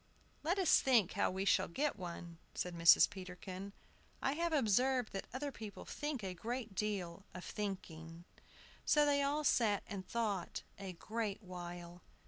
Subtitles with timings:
[0.41, 3.07] "Let us think how we shall get one," said Mrs.
[3.07, 3.71] Peterkin.
[4.19, 8.23] "I have observed that other people think a great deal of thinking."
[8.83, 12.01] So they all sat and thought a great while.